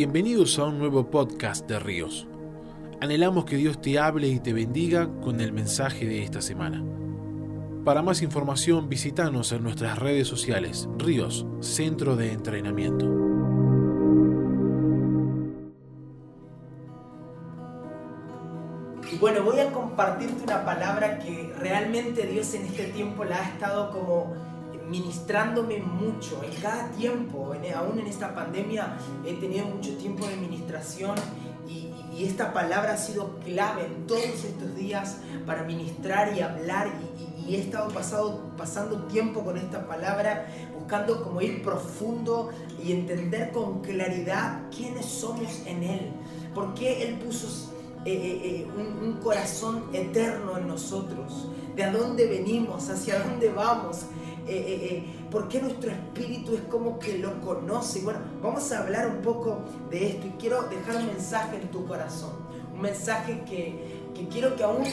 [0.00, 2.26] Bienvenidos a un nuevo podcast de Ríos.
[3.02, 6.82] Anhelamos que Dios te hable y te bendiga con el mensaje de esta semana.
[7.84, 13.04] Para más información visítanos en nuestras redes sociales Ríos, Centro de Entrenamiento.
[19.12, 23.48] Y bueno, voy a compartirte una palabra que realmente Dios en este tiempo la ha
[23.50, 24.32] estado como
[24.90, 26.42] ministrándome mucho.
[26.42, 31.14] En cada tiempo, aún en esta pandemia he tenido mucho tiempo de ministración
[31.68, 31.88] y,
[32.20, 36.88] esta palabra ha sido clave en todos estos días para ministrar y hablar
[37.46, 40.46] y, he estado pasado, pasando tiempo con esta palabra
[40.78, 42.50] buscando como ir profundo
[42.84, 46.12] y entender con claridad quiénes somos en Él,
[46.54, 47.72] por qué Él puso
[48.04, 53.50] eh, eh, eh, un, un corazón eterno en nosotros, de a dónde venimos, hacia dónde
[53.50, 54.06] vamos,
[54.50, 58.00] eh, eh, eh, por qué nuestro espíritu es como que lo conoce.
[58.00, 61.86] Bueno, vamos a hablar un poco de esto y quiero dejar un mensaje en tu
[61.86, 62.32] corazón,
[62.74, 64.84] un mensaje que, que quiero que aún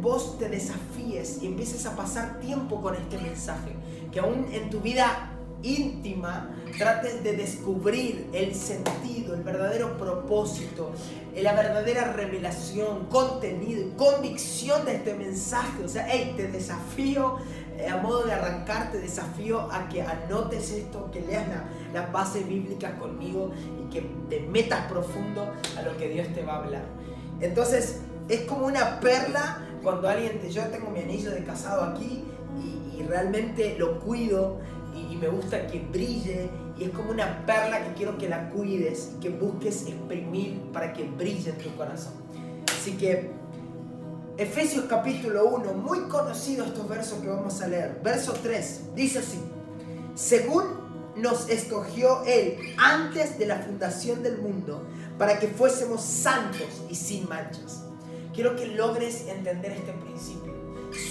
[0.00, 3.74] vos te desafíes y empieces a pasar tiempo con este mensaje,
[4.10, 5.28] que aún en tu vida
[5.62, 10.92] íntima trates de descubrir el sentido, el verdadero propósito,
[11.36, 15.84] la verdadera revelación, contenido convicción de este mensaje.
[15.84, 17.38] O sea, hey, te desafío
[17.88, 21.46] a modo de arrancar, te desafío a que anotes esto, que leas
[21.92, 26.54] las bases bíblicas conmigo y que te metas profundo a lo que Dios te va
[26.54, 26.84] a hablar.
[27.40, 30.50] Entonces, es como una perla cuando alguien te...
[30.50, 32.24] Yo tengo mi anillo de casado aquí
[32.96, 34.60] y, realmente lo cuido
[34.94, 38.48] y, y, me gusta que brille y es como una perla que quiero que la
[38.50, 42.12] cuides y que busques exprimir para que brille en tu corazón.
[42.70, 43.32] Así que
[44.42, 48.00] Efesios capítulo 1, muy conocido estos versos que vamos a leer.
[48.02, 49.38] Verso 3, dice así,
[50.16, 50.64] según
[51.14, 54.84] nos escogió Él antes de la fundación del mundo,
[55.16, 57.84] para que fuésemos santos y sin manchas.
[58.34, 60.52] Quiero que logres entender este principio.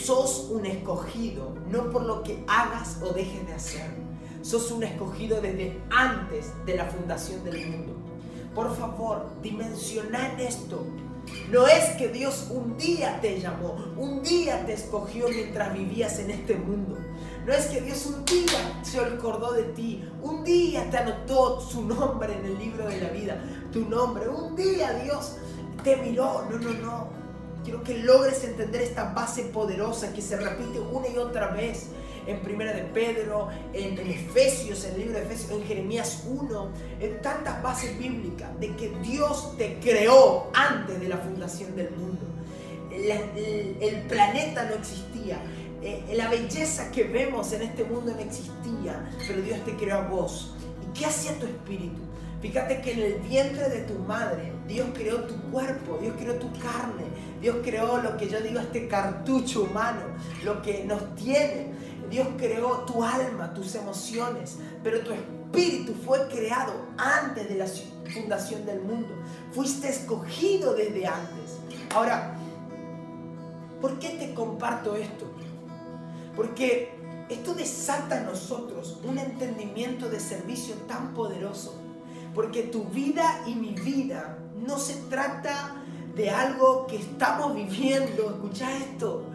[0.03, 3.91] Sos un escogido, no por lo que hagas o dejes de hacer.
[4.41, 7.93] Sos un escogido desde antes de la fundación del mundo.
[8.53, 10.85] Por favor, dimensiona en esto
[11.49, 16.31] no es que Dios un día te llamó, un día te escogió mientras vivías en
[16.31, 16.97] este mundo.
[17.45, 21.83] No es que Dios un día se acordó de ti, un día te anotó su
[21.83, 25.37] nombre en el libro de la vida, tu nombre, un día Dios
[25.83, 26.45] te miró.
[26.49, 27.21] No, no, no.
[27.63, 31.87] Quiero que logres entender esta base poderosa que se repite una y otra vez
[32.27, 37.21] en Primera de Pedro, en, Efesios, en el libro de Efesios, en Jeremías 1, en
[37.21, 42.25] tantas bases bíblicas de que Dios te creó antes de la fundación del mundo.
[42.91, 45.41] el, planeta no existía,
[45.81, 50.07] eh, la belleza que vemos en este mundo no existía, pero Dios te creó a
[50.07, 50.53] vos.
[50.83, 52.01] ¿Y qué hacía tu espíritu?
[52.41, 56.51] Fíjate que en el vientre de tu madre Dios creó tu cuerpo, Dios creó tu
[56.53, 57.03] carne,
[57.39, 60.01] Dios creó lo que yo digo este cartucho humano,
[60.43, 61.71] lo que nos tiene.
[62.11, 67.65] Dios creó tu alma, tus emociones, pero tu espíritu fue creado antes de la
[68.13, 69.09] fundación del mundo.
[69.51, 71.57] Fuiste escogido desde antes.
[71.95, 72.35] Ahora,
[73.81, 75.25] ¿por qué te comparto esto?
[76.35, 76.93] Porque
[77.29, 81.81] esto desata en nosotros un entendimiento de servicio tan poderoso
[82.33, 85.75] porque tu vida y mi vida no se trata
[86.15, 88.31] de algo que estamos viviendo.
[88.31, 89.25] Escucha esto.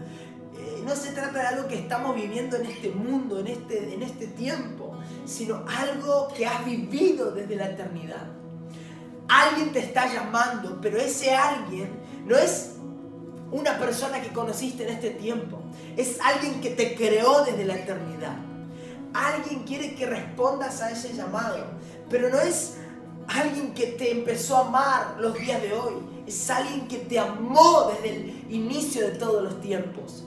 [0.86, 4.28] No se trata de algo que estamos viviendo en este mundo, en este, en este
[4.28, 8.28] tiempo, sino algo que has vivido desde la eternidad.
[9.28, 11.90] Alguien te está llamando, pero ese alguien
[12.24, 12.76] no es
[13.50, 15.58] una persona que conociste en este tiempo.
[15.96, 18.36] Es alguien que te creó desde la eternidad.
[19.12, 21.64] Alguien quiere que respondas a ese llamado,
[22.08, 22.76] pero no es
[23.26, 25.94] alguien que te empezó a amar los días de hoy.
[26.28, 30.22] Es alguien que te amó desde el inicio de todos los tiempos.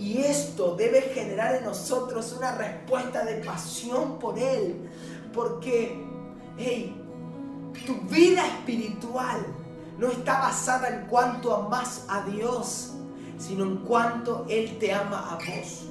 [0.00, 4.88] Y esto debe generar en nosotros una respuesta de pasión por Él.
[5.30, 6.02] Porque,
[6.56, 6.96] hey,
[7.84, 9.44] tu vida espiritual
[9.98, 12.92] no está basada en cuanto amas a Dios,
[13.38, 15.82] sino en cuanto Él te ama a vos.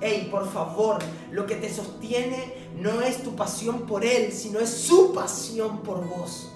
[0.00, 0.98] Hey, por favor,
[1.30, 6.08] lo que te sostiene no es tu pasión por Él, sino es su pasión por
[6.08, 6.50] vos.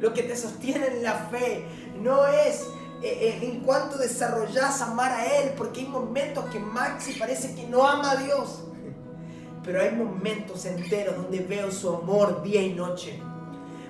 [0.00, 1.66] Lo que te sostiene en la fe
[2.00, 2.66] no es
[3.04, 7.66] eh, eh, en cuanto desarrollas amar a Él, porque hay momentos que Maxi parece que
[7.66, 8.64] no ama a Dios.
[9.62, 13.20] Pero hay momentos enteros donde veo su amor día y noche.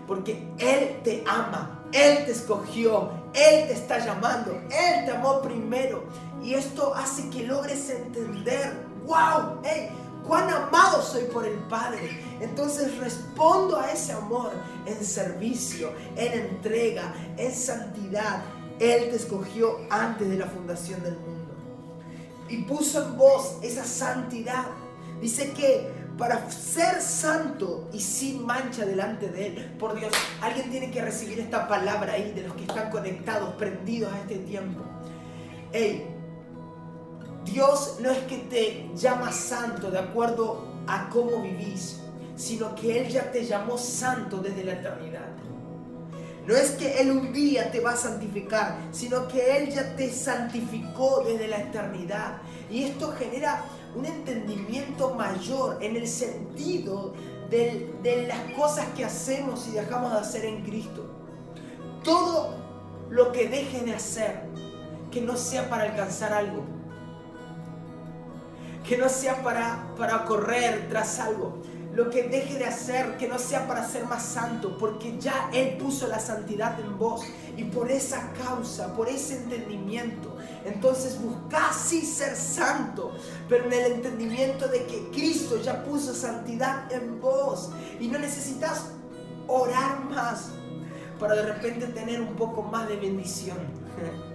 [0.09, 6.09] Porque Él te ama, Él te escogió, Él te está llamando, Él te amó primero.
[6.43, 9.91] Y esto hace que logres entender, wow, hey,
[10.27, 12.21] cuán amado soy por el Padre.
[12.41, 14.51] Entonces respondo a ese amor
[14.87, 18.43] en servicio, en entrega, en santidad.
[18.81, 21.55] Él te escogió antes de la fundación del mundo.
[22.49, 24.67] Y puso en vos esa santidad.
[25.21, 25.89] Dice que
[26.19, 29.77] para ser santo y sin mancha delante de Él.
[29.79, 34.13] Por Dios, alguien tiene que recibir esta palabra ahí de los que están conectados, prendidos
[34.13, 34.83] a este tiempo.
[35.73, 36.07] Hey,
[37.45, 42.01] Dios no es que te llama santo de acuerdo a cómo vivís,
[42.37, 45.34] sino que Él ya te llamó santo desde la eternidad.
[46.47, 50.11] No es que Él un día te va a santificar, sino que Él ya te
[50.13, 52.39] santificó desde la eternidad.
[52.71, 53.65] Y esto genera
[53.95, 57.15] un entendimiento mayor en el sentido
[57.51, 61.07] de, las cosas que hacemos y dejamos de hacer en Cristo.
[62.03, 62.57] Todo
[63.11, 64.43] lo que dejes de hacer,
[65.11, 66.65] que no sea para alcanzar algo,
[68.87, 71.63] que no sea para, para correr tras algo.
[71.95, 75.77] Lo que deje de hacer, que no sea para ser más santo, porque ya Él
[75.77, 77.23] puso la santidad en vos.
[77.57, 83.13] Y por esa causa, por ese entendimiento, entonces busca sí ser santo,
[83.49, 87.71] pero en el entendimiento de que Cristo ya puso santidad en vos.
[88.01, 88.87] Y no necesitas
[89.47, 90.51] orar más
[91.21, 93.59] para de repente tener un poco más de bendición.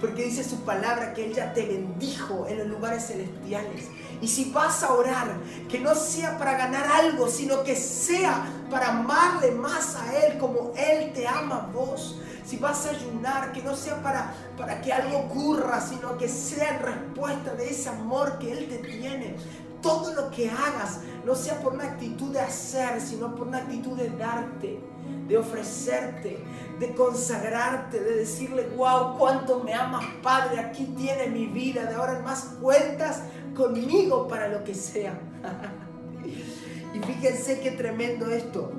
[0.00, 3.84] porque dice su palabra que Él ya te bendijo en los lugares celestiales.
[4.20, 5.36] Y si vas a orar,
[5.68, 10.72] que no sea para ganar algo, sino que sea para amarle más a Él como
[10.76, 12.20] Él te ama a vos.
[12.48, 16.76] Si vas a ayunar, que no sea para, para que algo ocurra, sino que sea
[16.76, 19.36] en respuesta de ese amor que Él te tiene.
[19.82, 23.98] Todo lo que hagas, no sea por una actitud de hacer, sino por una actitud
[23.98, 24.80] de darte,
[25.28, 26.42] de ofrecerte,
[26.78, 32.16] de consagrarte, de decirle, wow, cuánto me amas, Padre, aquí tiene mi vida, de ahora
[32.16, 33.24] en más cuentas
[33.54, 35.20] conmigo para lo que sea.
[36.94, 38.72] y fíjense qué tremendo esto,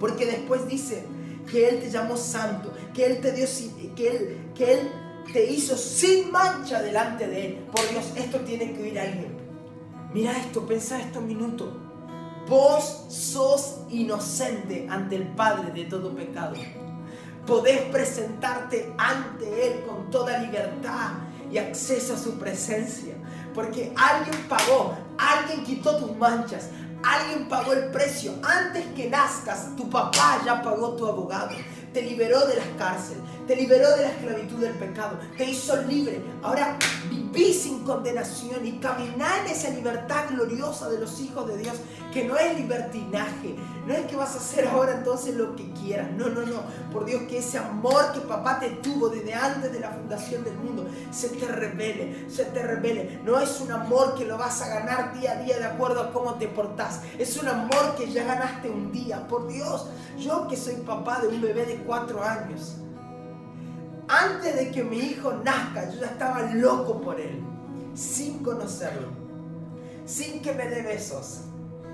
[0.00, 1.13] porque después dice
[1.50, 3.46] que Él te llamó santo, que Él te dio,
[3.94, 4.90] que Él, que Él
[5.32, 7.54] te hizo sin mancha delante de Él.
[7.72, 9.36] Por Dios, esto tiene que oír alguien.
[10.12, 11.80] Mira esto, pensa esto un minuto.
[12.48, 16.54] Vos sos inocente ante el Padre de todo pecado
[17.46, 21.12] podés presentarte ante Él con toda libertad
[21.50, 23.14] y acceso a su presencia.
[23.54, 26.70] Porque alguien pagó, alguien quitó tus manchas,
[27.04, 28.34] alguien pagó el precio.
[28.42, 31.50] Antes que nazcas, tu papá ya pagó tu abogado.
[31.92, 36.22] Te liberó de las cárceles, te liberó de la esclavitud del pecado, te hizo libre.
[36.42, 36.78] Ahora
[37.10, 41.74] viví sin condenación y caminá en esa libertad gloriosa de los hijos de Dios,
[42.12, 43.56] que no es libertinaje,
[43.86, 46.62] no es que vas a hacer ahora entonces lo que quieras, no, no, no.
[46.92, 50.54] Por Dios, que ese amor que papá te tuvo desde antes de la fundación del
[50.54, 53.20] mundo se te revele, se te revele.
[53.24, 56.12] No es un amor que lo vas a ganar día a día de acuerdo a
[56.12, 59.26] cómo te portás, es un amor que ya ganaste un día.
[59.28, 59.86] Por Dios,
[60.18, 62.76] yo que soy papá de un bebé de cuatro años
[64.08, 67.40] antes de que mi hijo nazca, yo ya estaba loco por él,
[67.94, 69.08] sin conocerlo,
[70.04, 71.42] sin que me dé besos,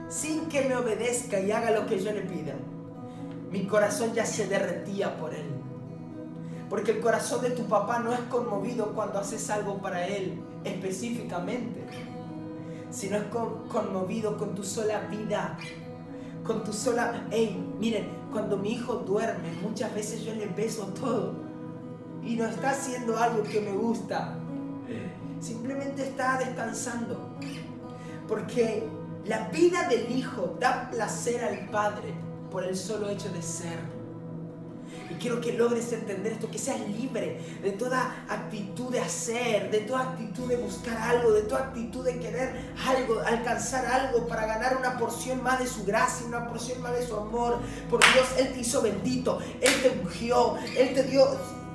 [0.09, 2.55] sin que me obedezca y haga lo que yo le pida.
[3.51, 5.47] Mi corazón ya se derretía por él.
[6.69, 11.85] Porque el corazón de tu papá no es conmovido cuando haces algo para él específicamente,
[12.91, 13.25] sino es
[13.69, 15.59] conmovido con tu sola vida,
[16.45, 17.27] con tu sola...
[17.31, 21.50] Hey, miren, cuando mi hijo duerme, muchas veces yo le beso todo
[22.25, 24.37] y no está haciendo algo que me gusta.
[25.41, 27.37] Simplemente está descansando.
[28.29, 28.87] Porque
[29.25, 32.15] la vida del Hijo da placer al Padre
[32.51, 33.79] por el solo hecho de ser.
[35.09, 39.81] Y quiero que logres entender esto, que seas libre de toda actitud de hacer, de
[39.81, 44.77] toda actitud de buscar algo, de toda actitud de querer algo, alcanzar algo para ganar
[44.77, 47.59] una porción más de su gracia, una porción más de su amor.
[47.89, 51.25] Por Dios, Él te hizo bendito, Él te ungió, Él te dio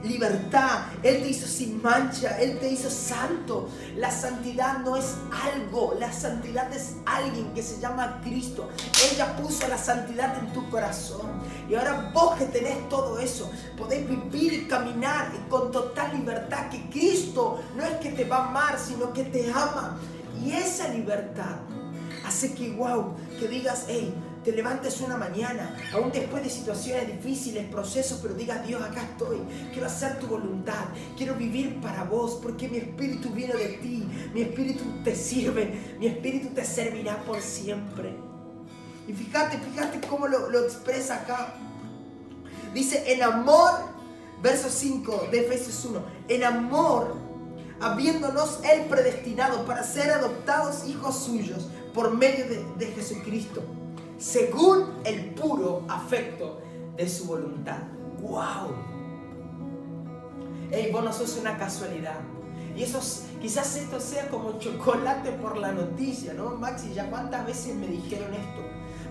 [0.08, 0.88] libertad.
[1.04, 3.70] Él te hizo sin mancha, Él te hizo santo.
[3.98, 5.16] La santidad no es
[5.54, 8.70] algo, la santidad es alguien que se llama Cristo.
[9.12, 11.42] Ella puso la santidad en tu corazón.
[11.70, 16.70] Y ahora vos que tenés todo eso, podés vivir y caminar con total libertad.
[16.70, 19.98] Que Cristo no es que te va a amar, sino que te ama.
[20.44, 21.58] Y esa libertad
[22.26, 24.14] hace que, wow, que digas, hey,
[24.46, 29.40] te levantes una mañana, aún después de situaciones difíciles, procesos, pero digas, Dios, acá estoy,
[29.74, 30.86] quiero hacer tu voluntad,
[31.18, 36.06] quiero vivir para vos, porque mi espíritu viene de ti, mi espíritu te sirve, mi
[36.06, 38.16] espíritu te servirá por siempre.
[39.08, 41.56] Y fíjate, fíjate cómo lo, expresa acá.
[42.72, 43.72] Dice, en amor,
[44.44, 47.16] verso 5 de Efesios 1, en amor
[47.80, 52.46] habiéndonos Él predestinado para ser adoptados hijos suyos por medio
[52.78, 53.64] de, Jesucristo,
[54.18, 56.62] según el puro afecto
[56.96, 57.80] de su voluntad.
[58.22, 58.74] ¡Wow!
[60.72, 62.20] Ey, vos no sos una casualidad.
[62.76, 63.00] Y eso,
[63.42, 66.52] quizás esto sea como chocolate por la noticia, ¿no?
[66.52, 68.62] Maxi, ya cuántas veces me dijeron esto.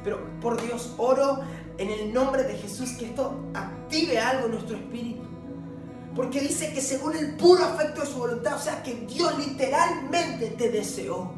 [0.02, 1.40] Pero por Dios, oro
[1.78, 5.22] en el nombre de Jesús que esto active algo en nuestro espíritu.
[6.14, 10.48] Porque dice que según el puro afecto de su voluntad, o sea que Dios literalmente
[10.50, 11.32] te deseó.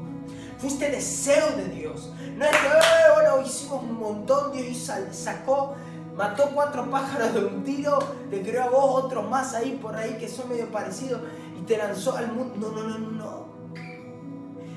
[0.58, 2.12] Fuiste deseo de Dios.
[2.36, 5.74] No es que, eh, bueno, hicimos un montón, Dios sacó,
[6.14, 7.98] mató cuatro pájaros de un tiro,
[8.30, 11.22] te creó a vos otros más ahí por ahí que son medio parecidos
[11.58, 12.70] y te lanzó al mundo.
[12.70, 13.46] No, no, no, no.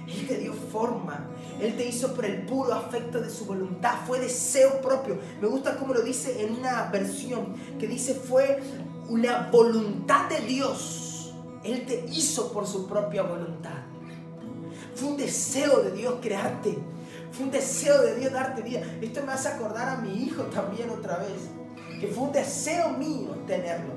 [0.08, 1.28] Él te dio forma.
[1.60, 3.96] Él te hizo por el puro afecto de su voluntad.
[4.08, 5.20] Fue deseo propio.
[5.42, 8.62] Me gusta como lo dice en una versión que dice fue
[9.10, 11.34] una voluntad de Dios.
[11.66, 13.84] Él te hizo por su propia voluntad.
[14.96, 16.78] Fue un deseo de Dios crearte.
[17.31, 18.81] Fue un deseo de Dios darte vida.
[19.01, 21.50] Esto me hace acordar a mi hijo también otra vez.
[22.00, 23.93] Que fue un deseo mío tenerlo.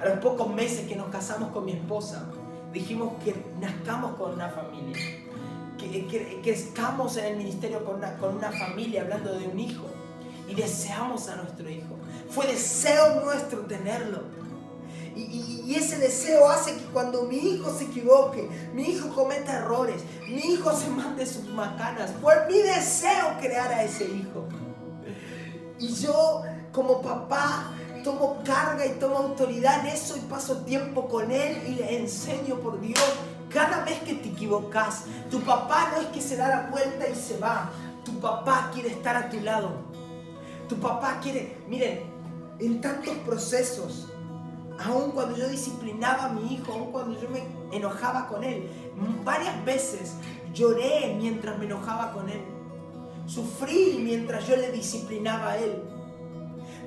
[0.00, 2.30] A los pocos meses que nos casamos con mi esposa,
[2.72, 4.96] dijimos que nazcamos con una familia.
[5.78, 9.86] Que, crezcamos en el ministerio con una, con una familia, hablando de un hijo.
[10.48, 11.96] Y deseamos a nuestro hijo.
[12.28, 14.22] Fue deseo nuestro tenerlo.
[15.20, 20.40] Y, ese deseo hace que cuando mi hijo se equivoque, mi hijo cometa errores, mi
[20.40, 24.48] hijo se mande sus macanas, fue mi deseo crear a ese hijo.
[25.78, 27.70] Y yo como papá
[28.02, 32.56] tomo carga y tomo autoridad en eso y paso tiempo con él y le enseño
[32.56, 33.00] por Dios.
[33.48, 37.14] Cada vez que te equivocas, tu papá no es que se da la vuelta y
[37.14, 37.70] se va.
[38.04, 39.70] Tu papá quiere estar a tu lado.
[40.68, 42.00] Tu papá quiere, miren,
[42.60, 44.06] en tantos procesos,
[44.84, 47.44] aun cuando yo disciplinaba a mi hijo, aun cuando yo me
[47.74, 48.68] enojaba con él,
[49.24, 50.14] varias veces
[50.52, 52.42] lloré mientras me enojaba con él.
[53.26, 55.82] Sufrí mientras yo le disciplinaba a él.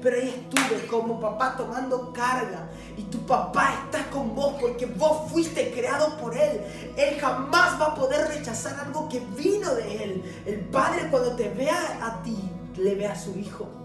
[0.01, 2.69] Pero ahí estuve como papá tomando carga.
[2.97, 6.62] Y tu papá está con vos porque vos fuiste creado por él.
[6.97, 10.43] Él jamás va a poder rechazar algo que vino de él.
[10.45, 12.38] El padre cuando te vea a ti,
[12.75, 13.82] le ve a su hijo.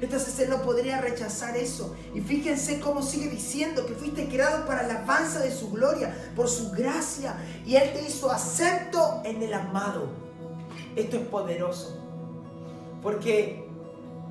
[0.00, 1.96] Entonces Él no podría rechazar eso.
[2.14, 6.48] Y fíjense cómo sigue diciendo que fuiste creado para la alabanza de su gloria, por
[6.48, 7.36] su gracia.
[7.66, 10.08] Y Él te hizo acepto en el amado.
[10.94, 11.98] Esto es poderoso.
[13.02, 13.68] Porque,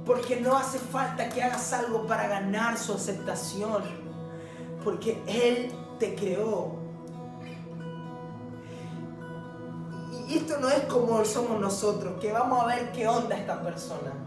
[0.05, 3.83] porque no hace falta que hagas algo para ganar su aceptación.
[4.83, 6.77] Porque Él te creó.
[10.29, 14.26] Y esto no es como somos nosotros, que vamos a ver qué onda esta persona.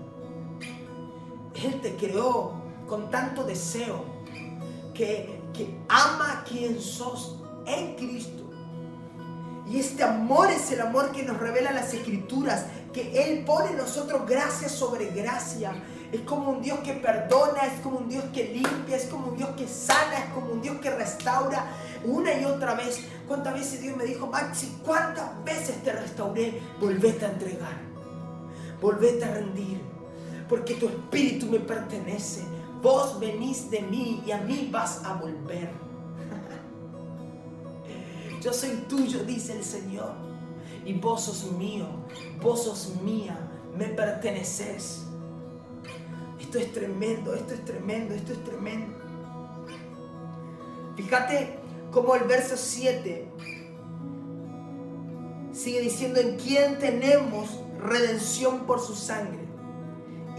[1.62, 2.52] Él te creó
[2.88, 4.04] con tanto deseo
[4.94, 5.38] que,
[5.88, 7.36] ama a quien sos
[7.66, 8.50] en Cristo.
[9.68, 13.76] Y este amor es el amor que nos revela las escrituras, que Él pone en
[13.76, 15.72] nosotros gracia sobre gracia.
[16.12, 19.36] Es como un Dios que perdona, es como un Dios que limpia, es como un
[19.36, 21.66] Dios que sana, es como un Dios que restaura
[22.04, 23.00] una y otra vez.
[23.28, 26.60] ¿Cuántas veces Dios me dijo, Maxi, cuántas veces te restauré?
[26.80, 27.78] Volvete a entregar,
[28.80, 29.89] volvete a rendir
[30.50, 32.42] porque tu espíritu me pertenece.
[32.82, 35.70] Vos venís de mí y a mí vas a volver.
[38.42, 40.12] Yo soy tuyo, dice el Señor.
[40.84, 41.86] Y vos sos mío,
[42.42, 43.38] vos sos mía,
[43.78, 45.04] me perteneces.
[46.40, 48.98] Esto es tremendo, esto es tremendo, esto es tremendo.
[50.96, 51.58] Fíjate
[51.92, 53.30] cómo el verso 7
[55.52, 59.49] sigue diciendo en quién tenemos redención por su sangre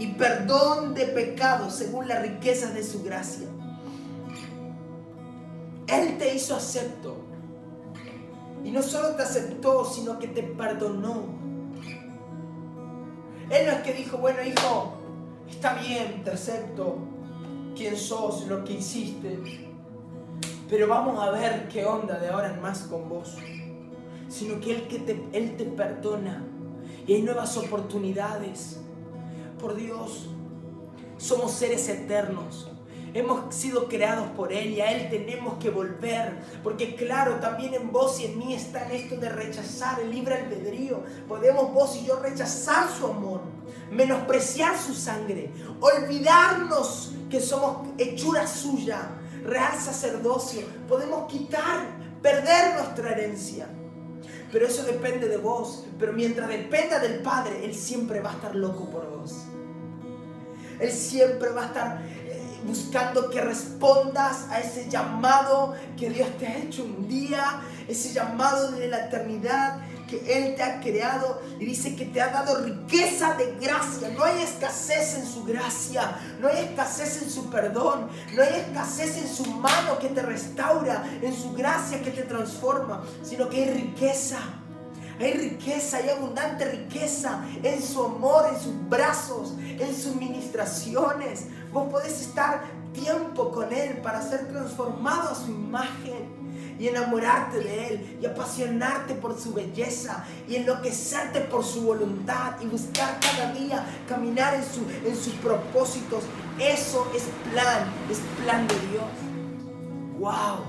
[0.02, 3.46] y perdón de pecados según las riquezas de su gracia.
[5.86, 7.18] Él te hizo acepto.
[8.64, 11.22] Y no solo te aceptó, sino que te perdonó.
[13.48, 14.94] Él no es que dijo, bueno hijo,
[15.48, 16.98] está bien, te acepto
[17.76, 19.38] quién sos, lo que hiciste,
[20.68, 23.36] pero vamos a ver qué onda de ahora en más con vos.
[24.28, 26.44] Sino que que te, él te perdona
[27.06, 28.80] y hay nuevas oportunidades
[29.62, 30.26] por Dios.
[31.16, 32.68] Somos seres eternos.
[33.14, 36.42] Hemos sido creados por Él y a Él tenemos que volver.
[36.62, 41.02] Porque claro, también en vos y en mí está esto de rechazar el libre albedrío.
[41.28, 43.42] Podemos vos y yo rechazar su amor,
[43.90, 45.50] menospreciar su sangre,
[45.80, 49.10] olvidarnos que somos hechura suya,
[49.44, 50.62] real sacerdocio.
[50.88, 51.86] Podemos quitar,
[52.20, 53.68] perder nuestra herencia.
[54.52, 55.86] Pero eso depende de vos.
[55.98, 59.34] Pero mientras dependa del Padre, Él siempre va a estar loco por vos.
[60.78, 62.02] Él siempre va a estar...
[62.26, 68.12] Eh, buscando que respondas a ese llamado que Dios te ha hecho un día, ese
[68.12, 69.80] llamado de la eternidad
[70.12, 74.10] que Él te ha creado y dice que te ha dado riqueza de gracia.
[74.10, 79.16] No hay escasez en su gracia, no hay escasez en su perdón, no hay escasez
[79.16, 83.70] en su mano que te restaura, en su gracia que te transforma, sino que hay
[83.70, 84.38] riqueza.
[85.18, 91.46] Hay riqueza, hay abundante riqueza en su amor, en sus brazos, en sus ministraciones.
[91.72, 96.41] Vos podés estar tiempo con Él para ser transformado a su imagen
[96.82, 102.66] y enamorarte de Él y apasionarte por su belleza y enloquecerte por su voluntad y
[102.66, 106.24] buscar cada día caminar en, su, en sus propósitos.
[106.58, 107.22] Eso es
[107.52, 109.04] plan, es plan de Dios.
[110.18, 110.64] ¡Wow!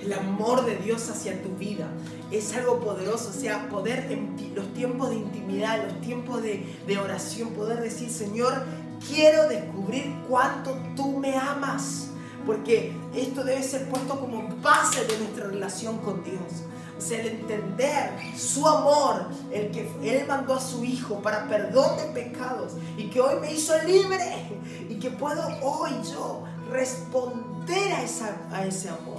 [0.00, 1.88] El amor de Dios hacia tu vida
[2.30, 6.98] es algo poderoso, o sea, poder en los tiempos de intimidad, los tiempos de, de
[6.98, 8.62] oración, poder decir, Señor,
[9.08, 12.10] quiero descubrir cuánto tú me amas
[12.46, 16.62] porque esto debe ser puesto como base de nuestra relación con Dios.
[16.96, 21.98] O sea, el entender su amor, el que Él mandó a su Hijo para perdón
[21.98, 24.48] de pecados y que hoy me hizo libre
[24.88, 29.15] y que puedo hoy yo responder a, a ese amor.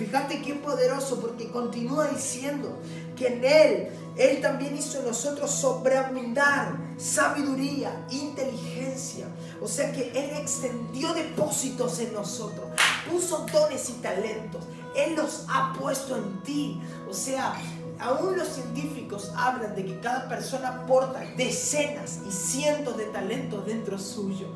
[0.00, 2.74] Fíjate qué poderoso porque continúa diciendo
[3.18, 9.26] que en Él, Él también hizo en nosotros sobreabundar sabiduría, inteligencia.
[9.60, 12.66] O sea que Él extendió depósitos en nosotros,
[13.10, 14.64] puso dones y talentos.
[14.96, 16.80] Él los ha puesto en ti.
[17.06, 17.60] O sea,
[18.00, 23.98] aún los científicos hablan de que cada persona porta decenas y cientos de talentos dentro
[23.98, 24.48] suyo.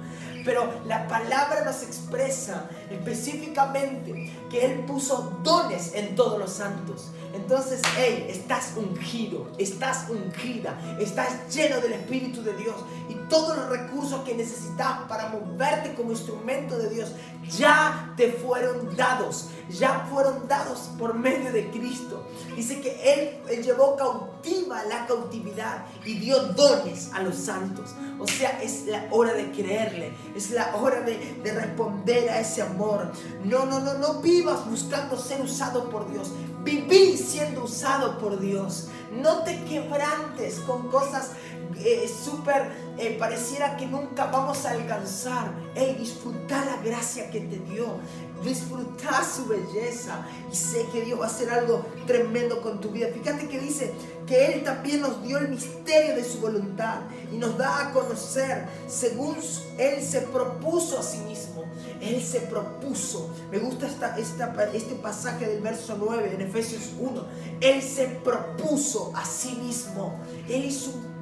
[0.45, 7.11] Pero la palabra nos expresa específicamente que Él puso dones en todos los santos.
[7.35, 12.77] Entonces, hey, estás ungido, estás ungida, estás lleno del Espíritu de Dios
[13.09, 17.11] y todos los recursos que necesitas para moverte como instrumento de Dios
[17.51, 22.25] ya te fueron dados, ya fueron dados por medio de Cristo.
[22.55, 27.95] Dice que Él, llevó cautiva la cautividad y dio dones a los santos.
[28.19, 32.63] O sea, es la hora de creerle, es la hora de, de responder a ese
[32.63, 33.11] amor.
[33.45, 36.31] No, no, no, no vivas buscando ser usado por Dios.
[36.65, 38.89] Viví siendo usado por Dios.
[39.13, 41.33] No te quebrantes con cosas
[41.79, 45.53] eh, súper, eh, pareciera que nunca vamos a alcanzar.
[45.75, 47.99] Hey, disfruta la gracia que te dio.
[48.43, 50.27] Disfruta su belleza.
[50.53, 53.09] Y sé que Dios va a hacer algo tremendo con tu vida.
[53.13, 53.93] Fíjate que dice
[54.27, 57.01] que Él también nos dio el misterio de su voluntad.
[57.33, 59.37] Y nos da a conocer según
[59.79, 61.65] Él se propuso a sí mismo.
[62.01, 63.31] Él se propuso.
[63.51, 67.25] Me gusta esta, esta, este pasaje del verso 9 en Efesios 1.
[67.61, 70.21] Él se propuso a sí mismo.
[70.49, 71.14] Él hizo un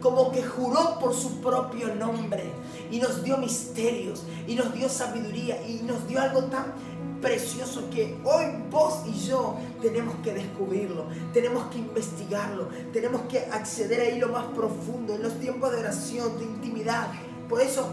[0.00, 2.44] como que juró por su propio nombre
[2.90, 6.72] y nos dio misterios y nos dio sabiduría y nos dio algo tan
[7.20, 14.00] precioso que hoy vos y yo tenemos que descubrirlo, tenemos que investigarlo, tenemos que acceder
[14.00, 17.08] ahí lo más profundo, en los tiempos de oración, de intimidad.
[17.48, 17.92] Por eso,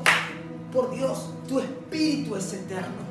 [0.72, 3.04] por Dios, tu espíritu es eterno,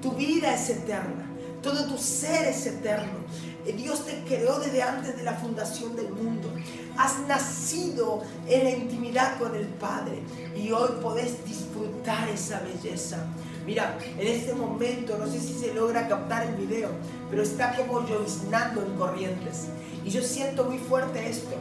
[0.00, 1.30] tu vida es eterna,
[1.62, 3.22] todo tu ser es eterno.
[3.70, 6.48] Dios te creó desde antes de la fundación del mundo.
[6.96, 10.22] Has nacido en la intimidad con el Padre
[10.56, 13.24] y hoy podés disfrutar esa belleza.
[13.64, 16.90] Mira, en este momento, no sé si se logra captar el video,
[17.30, 19.68] pero está como lloviznando en corrientes.
[20.04, 21.54] Y yo siento muy fuerte esto,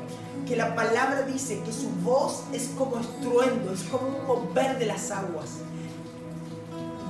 [0.48, 4.88] que la palabra dice que su voz es como estruendo, es como un mover de
[4.88, 5.60] las aguas.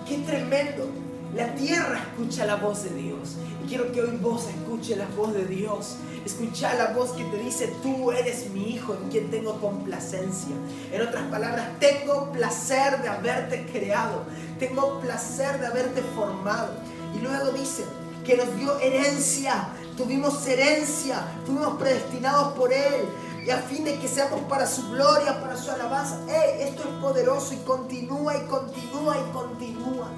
[0.06, 0.90] qué tremendo.
[1.36, 3.38] La tierra escucha la voz de Dios.
[3.64, 5.96] Y quiero que hoy vos escuche la voz de Dios.
[6.26, 10.54] Escucha la voz que te dice, tú eres mi hijo en quien tengo complacencia.
[10.92, 14.24] En otras palabras, tengo placer de haberte creado.
[14.60, 16.74] Tengo placer de haberte formado.
[17.16, 17.86] Y luego dice
[18.26, 19.70] que nos dio herencia.
[19.96, 21.26] Tuvimos herencia.
[21.46, 23.06] Fuimos predestinados por Él
[23.46, 26.20] y a fin de que seamos para su gloria, para su alabanza.
[26.60, 30.12] esto es poderoso y continúa y continúa y continúa.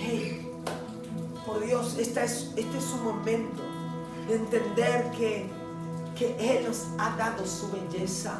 [0.00, 0.48] Hey,
[1.44, 3.62] por Dios, este es su momento
[4.28, 5.50] de entender que,
[6.16, 8.38] que Él nos ha dado su belleza.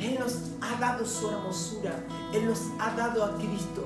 [0.00, 2.02] Él nos ha dado su hermosura.
[2.32, 3.84] Él nos ha dado a Cristo.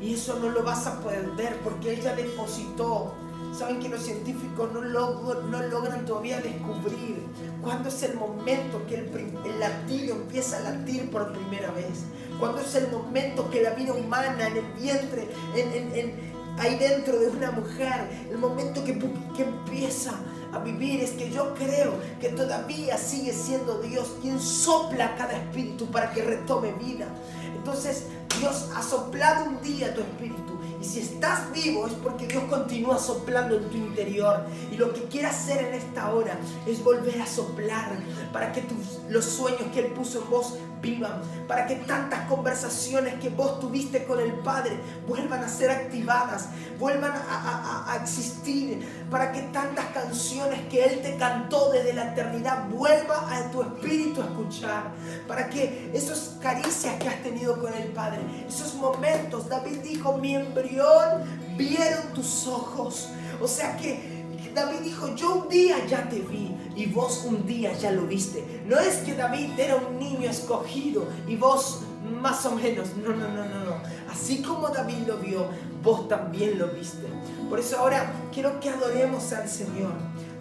[0.00, 3.12] Y eso no lo vas a poder ver porque Él ya depositó.
[3.52, 7.26] Saben que los científicos no, no logran todavía descubrir
[7.60, 9.08] cuándo es el momento que el,
[9.44, 12.04] el empieza a latir por primera vez
[12.40, 17.28] cuando es el momento que la vida humana en el vientre, en, ahí dentro de
[17.28, 18.98] una mujer, el momento que,
[19.36, 20.14] que empieza
[20.52, 25.86] a vivir, es que yo creo que todavía sigue siendo Dios quien sopla cada espíritu
[25.86, 27.06] para que retome vida.
[27.54, 28.06] Entonces
[28.40, 30.58] Dios ha soplado un día tu espíritu.
[30.80, 34.46] Y si estás vivo es porque Dios continúa soplando en tu interior.
[34.72, 37.98] Y lo que quiere hacer en esta hora es volver a soplar
[38.32, 41.22] para que tus, los sueños que Él puso en vos vivan.
[41.46, 47.12] Para que tantas conversaciones que vos tuviste con el Padre vuelvan a ser activadas, vuelvan
[47.12, 49.06] a, existir.
[49.10, 54.22] Para que tantas canciones que Él te cantó desde la eternidad vuelva a tu espíritu
[54.22, 54.90] a escuchar.
[55.26, 60.34] Para que esas caricias que has tenido con el Padre, esos momentos, David dijo, mi
[60.34, 61.24] embrión
[61.56, 63.08] vieron tus ojos.
[63.40, 64.20] O sea que
[64.54, 68.62] David dijo, yo un día ya te vi y vos un día ya lo viste.
[68.66, 71.80] No es que David era un niño escogido y vos
[72.20, 72.88] más o menos.
[72.96, 73.76] No, no, no, no, no.
[74.10, 75.46] Así como David lo vio,
[75.82, 77.06] vos también lo viste.
[77.48, 79.92] Por eso ahora quiero que adoremos al Señor.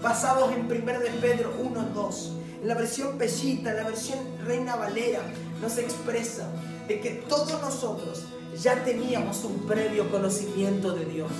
[0.02, 2.32] Basados en 1 de Pedro 1, 2.
[2.62, 5.22] En la versión Pellita, en la versión Reina Valera,
[5.62, 6.50] nos expresa
[6.88, 8.26] de que todos nosotros
[8.62, 11.32] ya teníamos un previo conocimiento de Dios.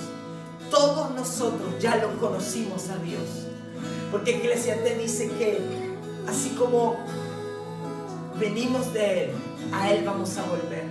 [0.70, 3.49] Todos nosotros ya lo conocimos a Dios.
[4.10, 5.58] Porque Eclesiastes dice que
[6.28, 6.96] así como
[8.38, 9.30] venimos de Él,
[9.72, 10.84] a Él vamos a volver.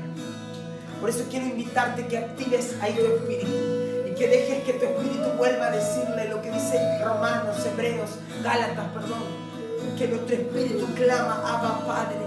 [0.99, 3.47] Por eso quiero invitarte que actives ahí tu espíritu
[4.07, 8.09] y que dejes que tu espíritu vuelva a decirle lo que dice Romanos, Hebreos,
[8.43, 9.49] Gálatas, perdón.
[9.97, 12.17] Que nuestro espíritu clama, Abba Padre.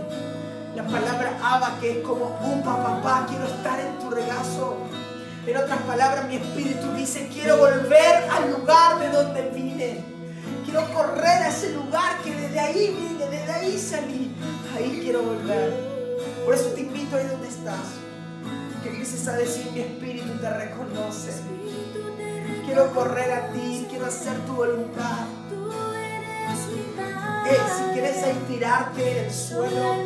[0.75, 4.77] La palabra Abba que es como, upa papá, quiero estar en tu regazo.
[5.47, 10.12] En otras palabras, mi espíritu dice, quiero volver al lugar de donde vine.
[10.73, 14.35] Quiero correr a ese lugar que desde ahí vine, desde ahí salí.
[14.75, 15.71] Ahí quiero volver.
[16.47, 18.01] Por eso te invito ahí donde estás.
[18.83, 21.31] Que empieces a decir, mi espíritu te reconoce.
[22.65, 25.27] Quiero correr a ti, quiero hacer tu voluntad.
[27.51, 29.97] Eh, si quieres ahí tirarte en el suelo,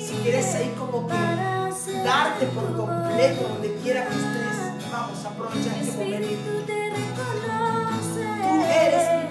[0.00, 1.14] si quieres ahí como que
[2.02, 6.58] darte por completo donde quiera que estés, vamos, aprovecha este momento.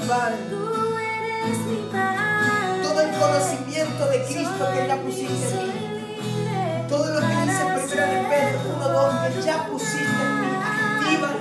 [0.07, 2.81] Tú eres mi Padre.
[2.81, 6.87] Todo el conocimiento de Cristo que ya pusiste en mí.
[6.87, 11.39] Todo lo que dice primero de Pedro 1, 2, que ya pusiste en mí, actívalo.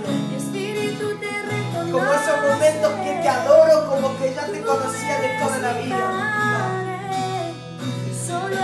[1.93, 6.83] Como esos momentos que te adoro, como que ya te conocía de toda la vida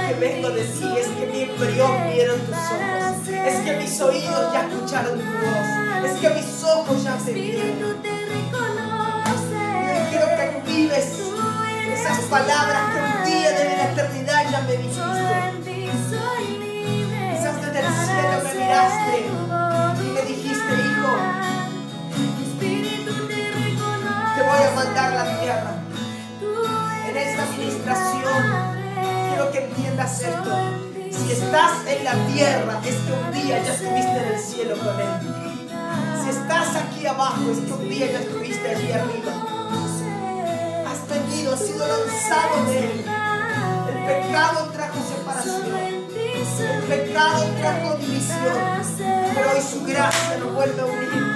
[0.08, 4.52] que vengo de ti, es que mi embrión vieron tus ojos, es que mis oídos
[4.52, 8.02] ya escucharon tu voz, es que mis ojos ya te vieron.
[10.42, 11.06] Actives
[11.92, 15.02] esas palabras que un día desde la eternidad ya me dijiste.
[17.30, 19.14] Quizás desde el cielo me miraste
[20.00, 21.12] y me dijiste, hijo,
[24.34, 25.72] te voy a mandar la tierra.
[27.08, 28.42] En esta administración
[29.28, 30.56] quiero que entiendas esto.
[31.12, 35.00] Si estás en la tierra, es que un día ya estuviste en el cielo con
[35.00, 35.06] Él.
[36.20, 39.51] Si estás aquí abajo, es que un día ya estuviste allí arriba.
[41.50, 43.04] Has sido lanzado de Él.
[43.88, 45.66] El pecado trajo separación.
[45.66, 48.82] El pecado trajo división.
[49.34, 51.31] Pero hoy su gracia nos vuelve a unir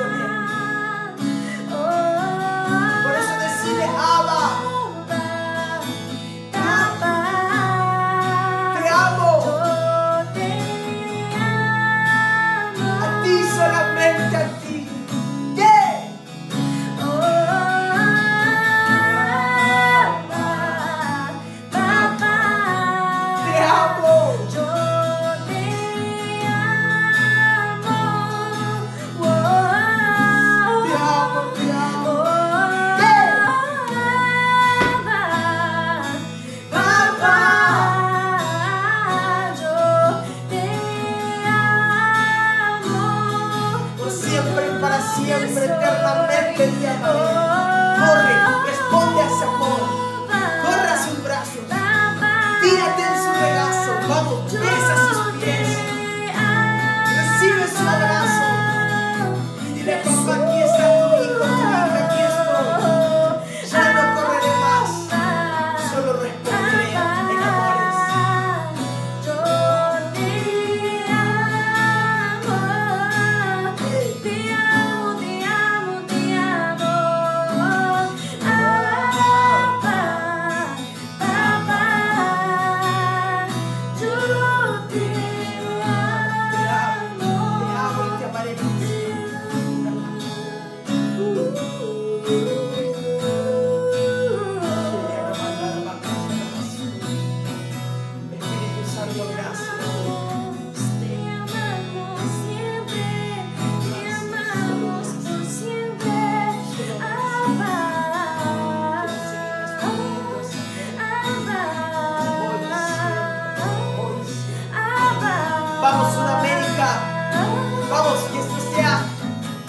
[117.90, 119.06] Vamos, que esto sea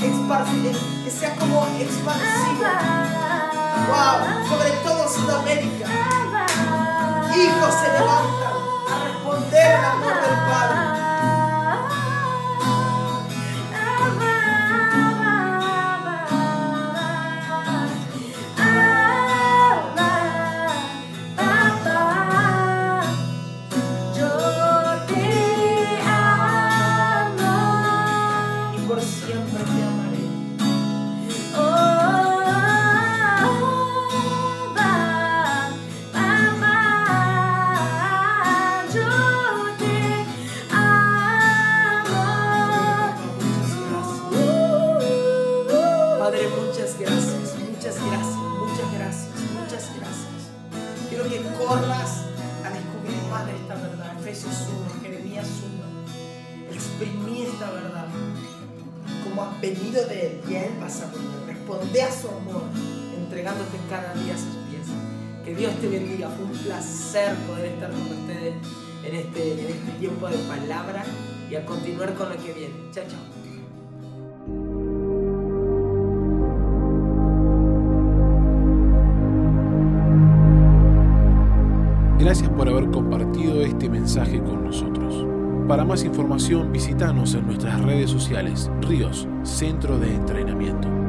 [0.01, 2.65] esparcido, que sea como expansivo.
[3.87, 5.87] Wow, sobre todo Sudamérica.
[7.35, 8.55] Hijos se levantan
[8.89, 10.96] a responder el amor del Padre.
[51.69, 54.17] A descubrir más de esta verdad.
[54.21, 55.47] Efesios 1, Jeremías
[56.65, 56.73] 1.
[56.73, 58.07] Exprimí esta verdad.
[59.21, 61.57] Como has venido de él y a él vas a volver.
[61.57, 62.63] Responde a su amor,
[63.17, 64.87] entregándote cada día a sus pies.
[65.43, 66.29] Que Dios te bendiga.
[66.29, 68.53] Fue un placer poder estar con ustedes
[69.03, 71.03] en este, en este tiempo de palabra
[71.49, 72.75] y a continuar con lo que viene.
[72.93, 73.46] Chao, chao.
[85.67, 91.06] Para más información visítanos en nuestras redes sociales, Ríos, Centro de Entrenamiento.